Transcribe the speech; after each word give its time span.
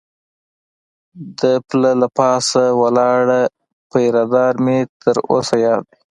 د 1.39 1.41
پله 1.67 1.91
له 2.01 2.07
پاسه 2.17 2.63
ولاړ 2.81 3.23
پیره 3.91 4.23
دار 4.33 4.53
مې 4.65 4.79
تر 5.01 5.17
اوسه 5.31 5.55
یاد 5.65 5.81
دی. 5.89 5.97